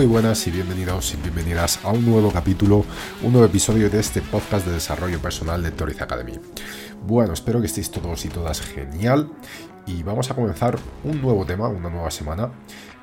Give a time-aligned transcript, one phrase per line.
[0.00, 2.86] Muy buenas y bienvenidos y bienvenidas a un nuevo capítulo,
[3.22, 6.40] un nuevo episodio de este podcast de desarrollo personal de Toriz Academy.
[7.06, 9.30] Bueno, espero que estéis todos y todas genial
[9.86, 12.50] y vamos a comenzar un nuevo tema, una nueva semana.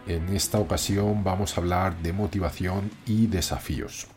[0.08, 4.08] En esta ocasión vamos a hablar de motivación y desafíos.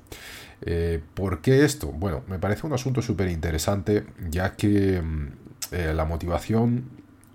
[0.62, 1.88] Eh, ¿Por qué esto?
[1.88, 5.28] Bueno, me parece un asunto súper interesante ya que mm,
[5.72, 6.88] eh, la motivación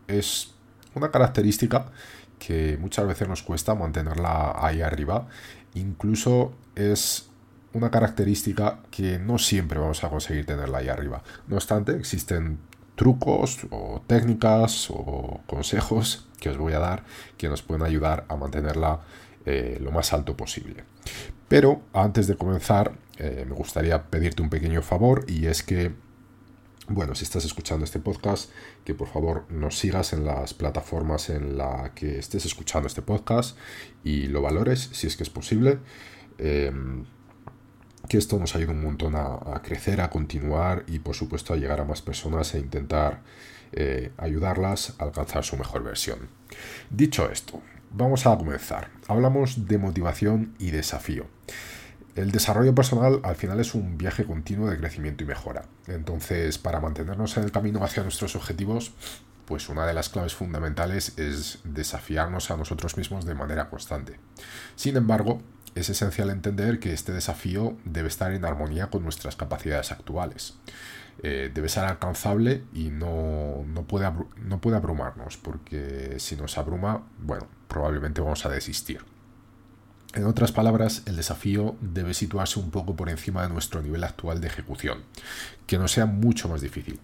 [0.08, 0.56] es
[0.96, 1.92] una característica
[2.40, 5.28] que muchas veces nos cuesta mantenerla ahí arriba.
[5.74, 7.30] Incluso es
[7.74, 11.24] una característica que no siempre vamos a conseguir tenerla ahí arriba.
[11.48, 12.60] No obstante, existen
[12.96, 17.04] trucos o técnicas o consejos que os voy a dar
[17.38, 19.02] que nos pueden ayudar a mantenerla
[19.46, 20.86] eh, lo más alto posible.
[21.48, 25.94] Pero antes de comenzar, eh, me gustaría pedirte un pequeño favor y es que
[26.88, 28.52] bueno, si estás escuchando este podcast,
[28.84, 33.58] que por favor nos sigas en las plataformas en la que estés escuchando este podcast
[34.04, 35.80] y lo valores si es que es posible.
[36.38, 37.06] Em,
[38.08, 41.82] que esto nos ayude un montón a, crecer, a continuar y por supuesto a llegar
[41.82, 43.22] a más personas e intentar
[43.72, 46.30] eh, ayudarlas a alcanzar su mejor versión.
[46.92, 48.92] Dicho esto, vamos a comenzar.
[49.08, 51.26] Hablamos de motivación y desafío.
[52.16, 55.66] El desarrollo personal al final es un viaje continuo de crecimiento y mejora.
[55.88, 58.94] Entonces, para mantenernos en el camino hacia nuestros objetivos,
[59.46, 64.18] pues una de las claves fundamentales es desafiarnos a nosotros mismos de manera constante.
[64.78, 65.42] Sin embargo,
[65.76, 70.56] es esencial entender que este desafío debe estar en armonía con nuestras capacidades actuales.
[71.22, 77.04] Eh, debe ser alcanzable y no, no, puede no puede abrumarnos, porque si nos abruma,
[77.20, 79.02] bueno, probablemente vamos a desistir.
[80.16, 84.40] En otras palabras, el desafío debe situarse un poco por encima de nuestro nivel actual
[84.40, 85.00] de ejecución,
[85.68, 87.02] que no sea mucho más difícil.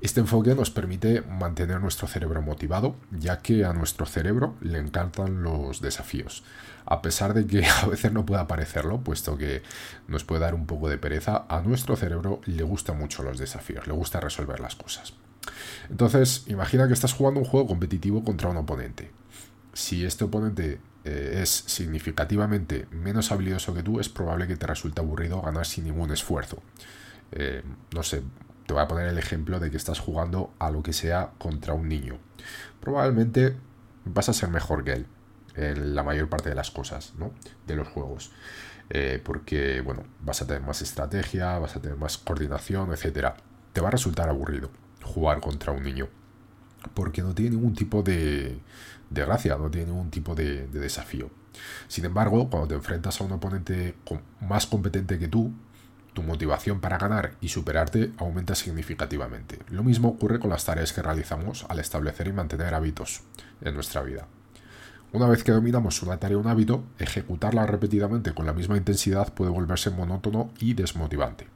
[0.00, 5.42] Este enfoque nos permite mantener nuestro cerebro motivado, ya que a nuestro cerebro le encantan
[5.42, 6.44] los desafíos,
[6.86, 9.62] a pesar de que a veces no pueda parecerlo, puesto que
[10.08, 13.86] nos puede dar un poco de pereza, a nuestro cerebro le gustan mucho los desafíos,
[13.86, 15.12] le gusta resolver las cosas.
[15.90, 19.10] Entonces, imagina que estás jugando un juego competitivo contra un oponente.
[19.74, 25.00] Si este oponente eh, es significativamente menos habilidoso que tú, es probable que te resulte
[25.00, 26.60] aburrido ganar sin ningún esfuerzo.
[27.30, 27.62] Eh,
[27.94, 28.24] no sé,
[28.66, 31.74] te voy a poner el ejemplo de que estás jugando a lo que sea contra
[31.74, 32.18] un niño.
[32.80, 33.54] Probablemente
[34.04, 35.06] vas a ser mejor que él
[35.54, 37.30] en la mayor parte de las cosas, ¿no?
[37.68, 38.32] De los juegos.
[38.90, 43.34] Eh, porque, bueno, vas a tener más estrategia, vas a tener más coordinación, etc.
[43.72, 44.70] Te va a resultar aburrido
[45.04, 46.08] jugar contra un niño.
[46.94, 48.60] Porque no tiene ningún tipo de,
[49.10, 51.30] de gracia, no tiene ningún tipo de, desafío.
[51.88, 53.94] Sin embargo, cuando te enfrentas a un oponente
[54.40, 55.52] más competente que tú,
[56.12, 59.58] tu motivación para ganar y superarte aumenta significativamente.
[59.68, 63.22] Lo mismo ocurre con las tareas que realizamos al establecer y mantener hábitos
[63.60, 64.26] en nuestra vida.
[65.12, 69.32] Una vez que dominamos una tarea o un hábito, ejecutarla repetidamente con la misma intensidad
[69.32, 71.46] puede volverse monótono y desmotivante.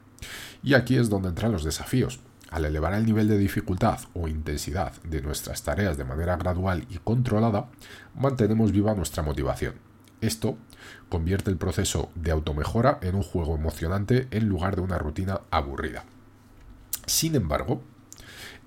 [0.62, 4.92] Y aquí es donde entran los desafíos, al elevar el nivel de dificultad o intensidad
[5.02, 7.68] de nuestras tareas de manera gradual y controlada,
[8.14, 9.74] mantenemos viva nuestra motivación.
[10.20, 10.58] Esto
[11.08, 16.04] convierte el proceso de automejora en un juego emocionante en lugar de una rutina aburrida.
[17.06, 17.82] Sin embargo,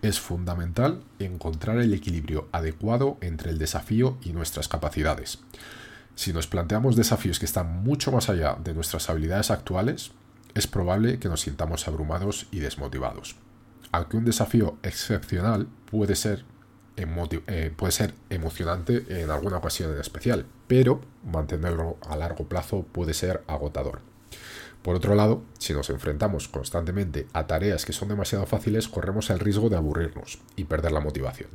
[0.01, 5.39] es fundamental encontrar el equilibrio adecuado entre el desafío y nuestras capacidades.
[6.15, 10.12] Si nos planteamos desafíos que están mucho más allá de nuestras habilidades actuales,
[10.56, 13.36] es probable que nos sintamos abrumados y desmotivados
[13.91, 16.45] aunque un desafío excepcional puede ser,
[16.95, 23.13] eh, puede ser emocionante en alguna ocasión en especial, pero mantenerlo a largo plazo puede
[23.13, 24.01] ser agotador.
[24.83, 29.39] Por otro lado, si nos enfrentamos constantemente a tareas que son demasiado fáciles, corremos el
[29.39, 31.50] riesgo de aburrirnos y perder la motivación.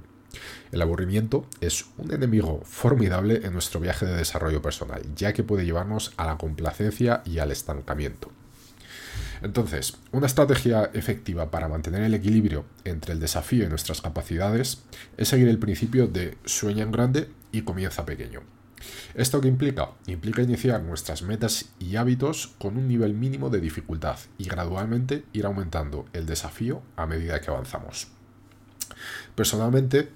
[0.73, 5.65] El aburrimiento es un enemigo formidable en nuestro viaje de desarrollo personal, ya que puede
[5.65, 8.31] llevarnos a la complacencia y al estancamiento.
[9.43, 14.83] Entonces, una estrategia efectiva para mantener el equilibrio entre el desafío y nuestras capacidades
[15.17, 18.41] es seguir el principio de sueña en grande y comienza pequeño.
[19.15, 19.91] ¿Esto qué implica?
[20.07, 25.47] Implica iniciar nuestras metas y hábitos con un nivel mínimo de dificultad y gradualmente ir
[25.47, 28.09] aumentando el desafío a medida que avanzamos.
[29.35, 30.11] Personalmente,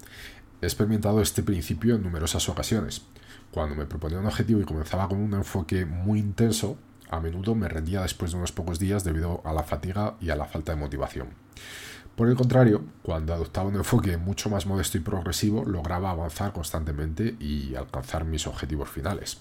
[0.60, 3.02] he experimentado este principio en numerosas ocasiones.
[3.50, 6.78] Cuando me proponía un objetivo y comenzaba con un enfoque muy intenso,
[7.12, 10.36] a menudo me rendía después de unos pocos días debido a la fatiga y a
[10.36, 11.28] la falta de motivación.
[12.16, 17.36] Por el contrario, cuando adoptaba un enfoque mucho más modesto y progresivo, lograba avanzar constantemente
[17.38, 19.38] y alcanzar mis objetivos finales.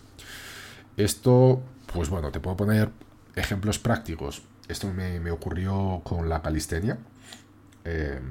[0.97, 1.61] Esto,
[1.93, 2.89] pues bueno, te puedo poner
[3.35, 4.43] ejemplos prácticos.
[4.67, 6.97] Esto me, ocurrió con la calistenia.
[7.83, 8.21] Eh,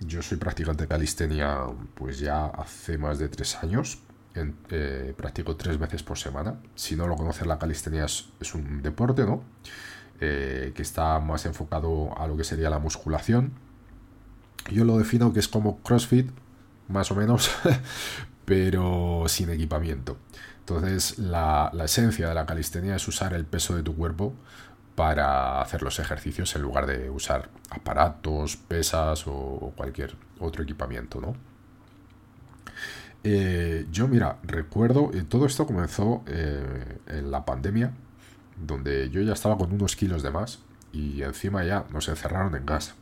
[0.00, 1.60] yo soy practicante de calistenia
[1.94, 3.98] pues ya hace más de tres años.
[5.16, 6.56] Practico tres veces por semana.
[6.74, 9.42] Si no lo conoces, la calistenia es, un deporte, ¿no?
[10.20, 13.52] Eh, que está más enfocado a lo que sería la musculación
[14.70, 16.30] yo lo defino que es como CrossFit,
[16.88, 17.50] más o menos,
[18.44, 20.16] pero sin equipamiento.
[20.60, 24.34] Entonces, la, esencia de la calistenia es usar el peso de tu cuerpo
[24.94, 31.34] para hacer los ejercicios en lugar de usar aparatos, pesas o cualquier otro equipamiento, ¿no?
[33.24, 37.92] Eh, yo, mira, recuerdo, eh, todo esto comenzó eh, en la pandemia,
[38.66, 40.60] donde yo ya estaba con unos kilos de más
[40.92, 42.94] y encima ya nos encerraron en casa.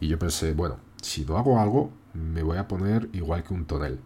[0.00, 3.64] Y yo pensé, bueno, si no hago algo, me voy a poner igual que un
[3.66, 3.98] tonel.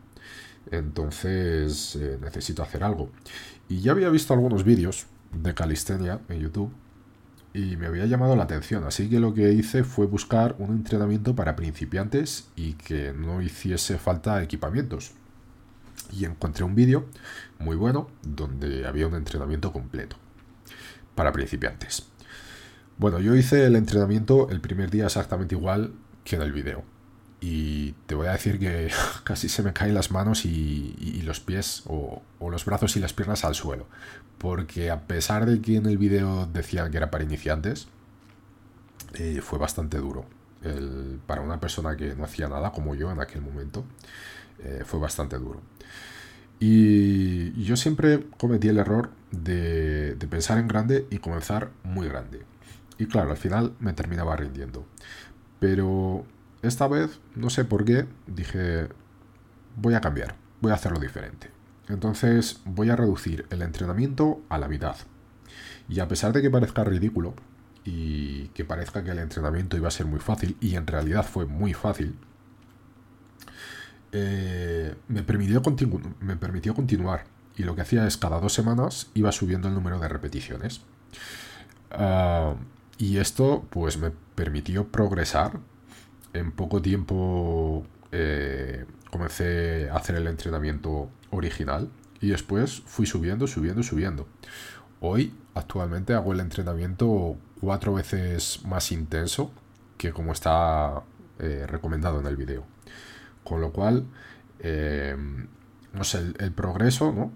[0.71, 3.11] Entonces eh, necesito hacer algo.
[3.69, 6.73] Y ya había visto algunos vídeos de calistenia en YouTube
[7.55, 8.85] y me había llamado la atención.
[8.85, 13.99] Así que lo que hice fue buscar un entrenamiento para principiantes y que no hiciese
[13.99, 15.13] falta equipamientos.
[16.13, 17.07] Y encontré un vídeo
[17.59, 20.17] muy bueno donde había un entrenamiento completo
[21.15, 22.07] para principiantes.
[22.99, 25.93] Bueno, yo hice el entrenamiento el primer día exactamente igual
[26.25, 26.85] que en el vídeo.
[27.41, 28.91] Y te voy a decir que
[29.25, 33.45] casi se me caen las manos y, los pies o, los brazos y las piernas
[33.45, 33.87] al suelo.
[34.39, 37.89] Porque a pesar de que en el vídeo decían que era para iniciantes,
[39.15, 40.27] eh, fue bastante duro.
[41.27, 43.85] Para una persona que no hacía nada como yo en aquel momento,
[44.61, 45.61] eh, fue bastante duro.
[46.59, 52.43] Y yo siempre cometí el error de pensar en grande y comenzar muy grande.
[52.99, 54.87] Y claro, al final me terminaba rindiendo.
[55.61, 56.25] Pero
[56.63, 58.89] esta vez, no sé por qué, dije,
[59.77, 61.51] voy a cambiar, voy a hacerlo diferente.
[61.89, 64.97] Entonces voy a reducir el entrenamiento a la mitad.
[65.89, 67.35] Y a pesar de que parezca ridículo
[67.87, 71.47] y que parezca que el entrenamiento iba a ser muy fácil, y en realidad fue
[71.47, 72.17] muy fácil,
[74.13, 75.63] eh, me, permitió
[76.21, 77.25] me permitió continuar.
[77.57, 80.83] Y lo que hacía es cada dos semanas iba subiendo el número de repeticiones.
[81.91, 82.55] Ah,
[82.99, 85.61] y esto pues me permitió progresar.
[86.33, 91.89] En poco tiempo eh, comencé a hacer el entrenamiento original
[92.21, 94.27] y después fui subiendo, subiendo, subiendo.
[95.01, 99.51] Hoy actualmente hago el entrenamiento cuatro veces más intenso
[99.97, 101.03] que como está
[101.39, 102.65] eh, recomendado en el vídeo.
[103.45, 104.07] Con lo cual,
[104.61, 105.17] eh,
[105.93, 107.33] no sé, el, progreso ¿no?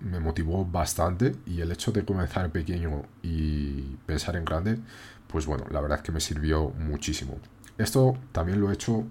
[0.00, 4.78] me motivó bastante y el hecho de comenzar pequeño y pensar en grande,
[5.26, 7.38] pues bueno, la verdad es que me sirvió muchísimo.
[7.78, 9.06] Esto también lo he hecho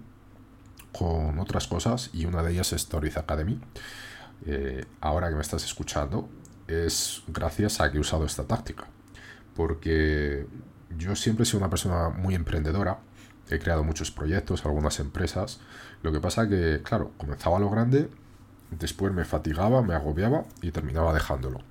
[0.91, 3.59] con otras cosas y una de ellas es Stories Academy.
[4.45, 6.29] Eh, ahora que me estás escuchando,
[6.67, 8.87] es gracias a que he usado esta táctica.
[9.59, 10.47] Porque
[10.97, 12.99] yo siempre he sido una persona muy emprendedora,
[13.49, 15.59] he creado muchos proyectos, algunas empresas.
[16.01, 18.09] Lo que pasa que, claro, comenzaba lo grande
[18.71, 21.61] Después me fatigaba, me agobiaba y terminaba dejándolo.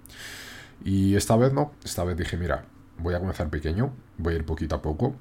[0.84, 2.64] Y esta vez no, esta vez dije, mira,
[2.98, 5.14] voy a comenzar pequeño, voy a ir poquito a poco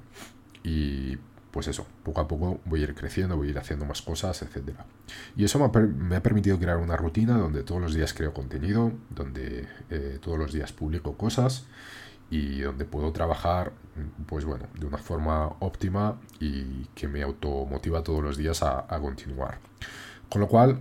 [0.64, 1.18] y
[1.52, 4.42] pues eso, poco a poco voy a ir creciendo, voy a ir haciendo más cosas,
[4.42, 4.70] etc.
[5.36, 9.66] Y eso me ha, permitido crear una rutina donde todos los días creo contenido, donde
[9.90, 11.66] eh, todos los días publico cosas
[12.30, 13.72] y donde puedo trabajar,
[14.26, 19.00] pues bueno, de una forma óptima y que me automotiva todos los días a, a
[19.00, 19.58] continuar.
[20.28, 20.80] Con lo cual,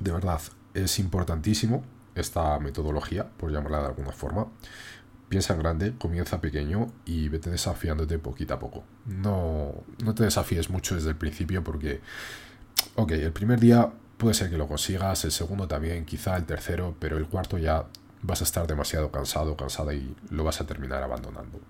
[0.00, 0.40] de verdad,
[0.74, 4.46] es importantísimo esta metodología, por llamarla de alguna forma.
[5.28, 8.84] Piensa en grande, comienza pequeño y vete desafiándote poquito a poco.
[9.06, 12.00] No, no te desafíes mucho desde el principio porque,
[12.96, 16.96] ok, el primer día puede ser que lo consigas, el segundo también, quizá el tercero,
[16.98, 17.86] pero el cuarto ya
[18.22, 21.60] vas a estar demasiado cansado, cansada y lo vas a terminar abandonando.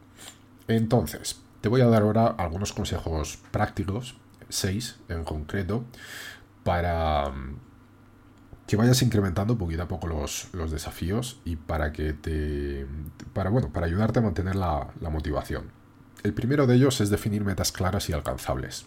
[0.68, 4.16] Entonces, te voy a dar ahora algunos consejos prácticos,
[4.48, 5.84] seis en concreto,
[6.64, 7.32] para
[8.66, 12.86] que vayas incrementando poquito a poco los, desafíos y para que te.
[13.32, 15.70] para bueno, para ayudarte a mantener la, motivación.
[16.22, 18.86] El primero de ellos es definir metas claras y alcanzables.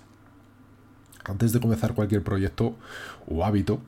[1.26, 2.76] Antes de comenzar cualquier proyecto
[3.28, 3.82] o hábito,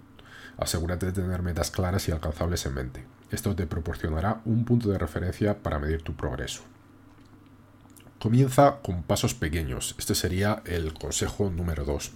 [0.57, 3.05] Asegúrate de tener metas claras y alcanzables en mente.
[3.31, 6.61] Esto te proporcionará un punto de referencia para medir tu progreso.
[8.19, 9.95] Comienza con pasos pequeños.
[9.99, 12.11] Este sería el consejo número 2.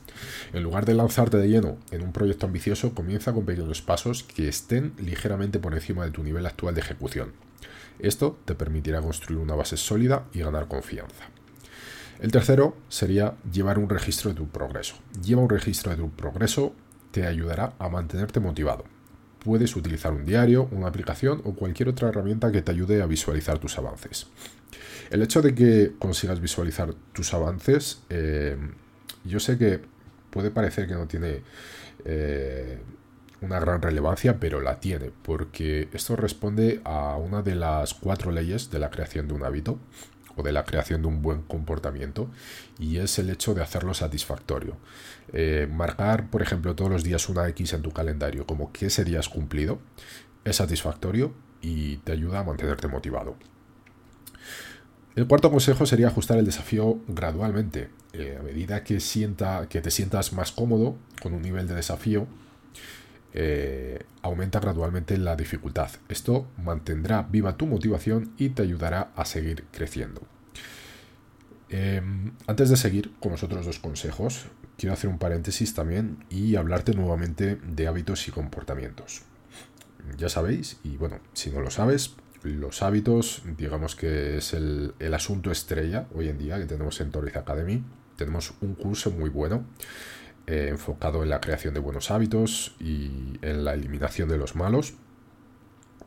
[0.53, 4.47] En lugar de lanzarte de lleno en un proyecto ambicioso, comienza con pequeños pasos que
[4.47, 7.33] estén ligeramente por encima de tu nivel actual de ejecución.
[7.99, 11.25] Esto te permitirá construir una base sólida y ganar confianza.
[12.19, 14.95] El tercero sería llevar un registro de tu progreso.
[15.23, 16.73] Lleva un registro de tu progreso
[17.11, 18.85] te ayudará a mantenerte motivado.
[19.43, 23.58] Puedes utilizar un diario, una aplicación o cualquier otra herramienta que te ayude a visualizar
[23.60, 24.27] tus avances.
[25.10, 28.58] El hecho de que consigas visualizar tus avances, eh,
[29.24, 29.81] yo sé que
[30.29, 31.41] puede parecer que no tiene
[32.05, 32.79] eh,
[33.41, 38.69] una gran relevancia, pero la tiene, porque esto responde a una de las cuatro leyes
[38.69, 39.79] de la creación de un hábito
[40.43, 42.29] de la creación de un buen comportamiento
[42.77, 44.77] y es el hecho de hacerlo satisfactorio.
[45.34, 49.29] Eh, marcar, por ejemplo, todos los días una X en tu calendario como que serías
[49.29, 49.79] cumplido
[50.43, 53.36] es satisfactorio y te ayuda a mantenerte motivado.
[55.15, 57.89] El cuarto consejo sería ajustar el desafío gradualmente.
[58.13, 62.27] Eh, a medida que, sienta, que te sientas más cómodo con un nivel de desafío,
[63.33, 65.91] eh, aumenta gradualmente la dificultad.
[66.07, 70.21] Esto mantendrá viva tu motivación y te ayudará a seguir creciendo.
[71.69, 76.55] Em, antes de seguir con los otros dos consejos, quiero hacer un paréntesis también y
[76.55, 79.21] hablarte nuevamente de hábitos y comportamientos.
[80.17, 85.51] Ya sabéis, y bueno, si no lo sabes, los hábitos, digamos que es el, asunto
[85.51, 87.83] estrella hoy en día que tenemos en Toriz Academy.
[88.15, 89.65] Tenemos un curso muy bueno
[90.49, 94.95] eh, enfocado en la creación de buenos hábitos y en la eliminación de los malos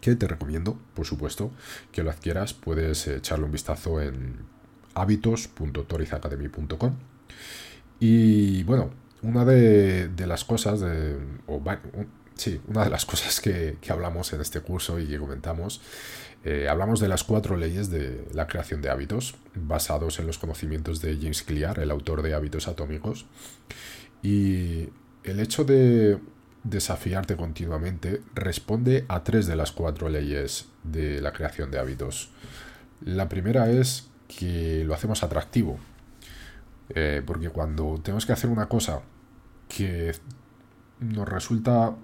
[0.01, 1.53] que te recomiendo, por supuesto,
[1.93, 2.53] que lo adquieras.
[2.53, 4.39] Puedes echarle un vistazo en
[4.95, 6.97] hábitos.torizacademy.com.
[8.01, 8.91] Y bueno,
[9.23, 11.19] una de, las cosas, de,
[12.35, 15.81] Sí, una de las cosas que, hablamos en este curso y que comentamos,
[16.45, 21.01] eh, hablamos de las cuatro leyes de la creación de hábitos, basados en los conocimientos
[21.01, 23.27] de James Clear, el autor de Hábitos Atómicos.
[24.23, 24.89] Y
[25.25, 26.19] el hecho de
[26.65, 32.31] desafiarte continuamente responde a tres de las cuatro leyes de la creación de hábitos.
[33.01, 35.79] La primera es que lo hacemos atractivo,
[36.91, 39.01] eh, porque cuando tenemos que hacer una cosa
[39.69, 40.15] que
[41.01, 41.95] nos resulta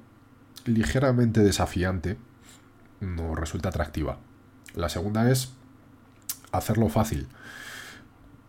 [0.64, 2.16] ligeramente desafiante
[3.00, 4.18] nos resulta atractiva.
[4.74, 5.52] La segunda es
[6.52, 7.28] hacerlo fácil.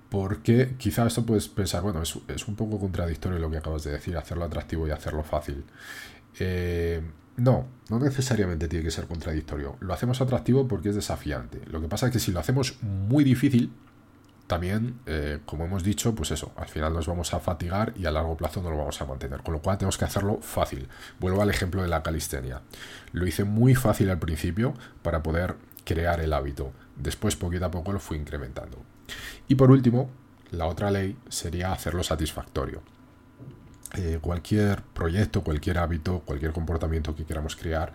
[0.10, 4.18] Porque quizá esto puedes pensar, bueno, es, un poco contradictorio lo que acabas de decir,
[4.18, 5.63] hacerlo atractivo y hacerlo fácil.
[6.39, 7.01] Eh,
[7.38, 9.78] no, no necesariamente tiene que ser contradictorio.
[9.80, 11.62] Lo hacemos atractivo porque es desafiante.
[11.68, 13.72] Lo que pasa es que si lo hacemos muy difícil,
[14.50, 18.12] también, eh, como hemos dicho, pues eso, al final nos vamos a fatigar y a
[18.12, 19.44] largo plazo no lo vamos a mantener.
[19.44, 20.88] Con lo cual tenemos que hacerlo fácil.
[21.20, 22.62] Vuelvo al ejemplo de la calistenia.
[23.12, 24.74] Lo hice muy fácil al principio
[25.04, 26.74] para poder crear el hábito.
[27.00, 28.77] Después, poquito a poco, lo fui incrementando.
[29.48, 30.10] Y por último,
[30.51, 32.82] la otra ley sería hacerlo satisfactorio.
[33.96, 37.94] Eh, cualquier proyecto, cualquier hábito, cualquier comportamiento que queramos crear,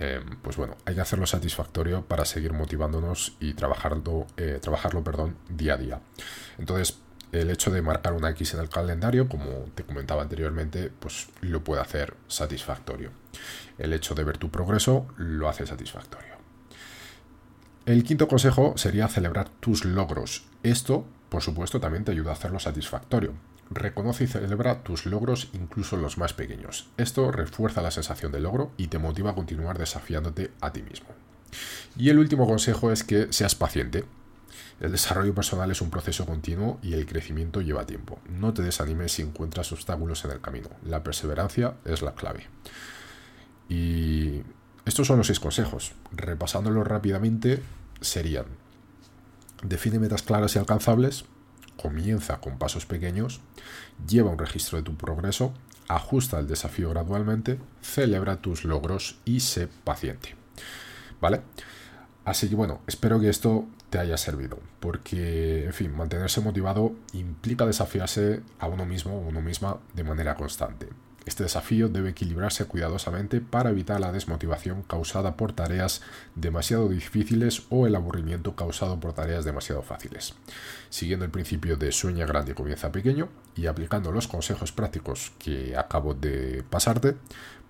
[0.00, 5.36] Em, pues bueno, hay que hacerlo satisfactorio para seguir motivándonos y trabajarlo, eh, trabajarlo perdón,
[5.50, 6.00] día a día.
[6.56, 6.98] Entonces,
[7.32, 11.62] el hecho de marcar una X en el calendario, como te comentaba anteriormente, pues lo
[11.62, 13.10] puede hacer satisfactorio.
[13.76, 16.39] El hecho de ver tu progreso lo hace satisfactorio.
[17.86, 20.44] El quinto consejo sería celebrar tus logros.
[20.62, 23.32] Esto, por supuesto, también te ayuda a hacerlo satisfactorio.
[23.70, 26.90] Reconoce y celebra tus logros, incluso los más pequeños.
[26.98, 31.08] Esto refuerza la sensación de logro y te motiva a continuar desafiándote a ti mismo.
[31.96, 34.04] Y el último consejo es que seas paciente.
[34.80, 38.18] El desarrollo personal es un proceso continuo y el crecimiento lleva tiempo.
[38.28, 40.68] No te desanimes si encuentras obstáculos en el camino.
[40.84, 42.46] La perseverancia es la clave.
[43.68, 44.42] Y
[44.90, 45.92] estos son los seis consejos.
[46.12, 47.62] Repasándolos rápidamente,
[48.00, 48.46] serían
[49.62, 51.24] define metas claras y alcanzables,
[51.76, 53.40] comienza con pasos pequeños,
[54.06, 55.52] lleva un registro de tu progreso,
[55.88, 60.34] ajusta el desafío gradualmente, celebra tus logros y sé paciente.
[61.20, 61.42] ¿Vale?
[62.24, 67.66] Así que bueno, espero que esto te haya servido, porque, en fin, mantenerse motivado implica
[67.66, 70.88] desafiarse a uno mismo o uno misma de manera constante.
[71.30, 76.02] Este desafío debe equilibrarse cuidadosamente para evitar la desmotivación causada por tareas
[76.34, 80.34] demasiado difíciles o el aburrimiento causado por tareas demasiado fáciles.
[80.88, 85.76] Siguiendo el principio de sueña grande y comienza pequeño y aplicando los consejos prácticos que
[85.76, 87.14] acabo de pasarte,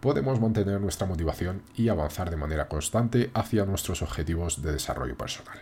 [0.00, 5.58] podemos mantener nuestra motivación y avanzar de manera constante hacia nuestros objetivos de desarrollo personal.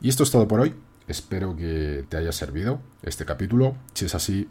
[0.00, 0.74] Y esto es todo por hoy.
[1.06, 3.76] Espero que te haya servido este capítulo.
[3.94, 4.48] Si es así,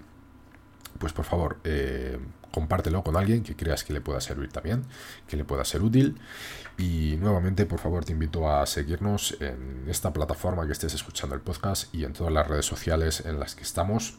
[1.00, 2.20] pues por favor, eh,
[2.51, 4.84] compártelo con alguien que creas que le pueda servir también,
[5.27, 6.18] que le pueda ser útil.
[6.77, 11.42] Y nuevamente, por favor, te invito a seguirnos en esta plataforma que estés escuchando el
[11.42, 14.18] podcast y en todas las redes sociales en las que estamos.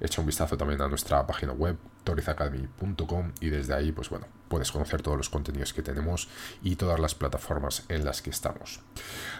[0.00, 4.70] Echa un vistazo también a nuestra página web, torizacademy.com, y desde ahí, pues bueno, puedes
[4.72, 6.28] conocer todos los contenidos que tenemos
[6.62, 8.80] y todas las plataformas en las que estamos.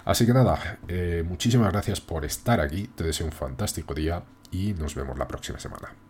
[0.05, 4.75] Así que nada, eh, muchísimas gracias por estar aquí, te deseo un fantástico día y
[4.75, 6.10] nos vemos la próxima semana.